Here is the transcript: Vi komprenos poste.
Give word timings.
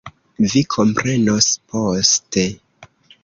Vi 0.51 0.61
komprenos 0.75 1.49
poste. 1.73 2.47